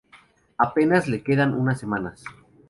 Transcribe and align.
A 0.65 0.65
penas 0.73 1.05
le 1.07 1.21
quedan 1.23 1.53
unas 1.53 1.79
semanas. 1.79 2.23